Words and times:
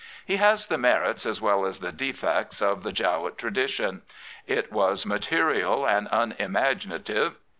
He 0.25 0.37
has 0.37 0.65
the 0.65 0.79
merits 0.79 1.27
as 1.27 1.41
well 1.41 1.63
as 1.63 1.77
the 1.77 1.91
defects 1.91 2.59
of 2.59 2.81
the 2.81 2.91
Jowett 2.91 3.37
tradition. 3.37 4.01
It 4.47 4.71
was 4.71 5.05
material 5.05 5.85
and 5.87 6.07
unimagina 6.07 7.03
tive. 7.05 7.35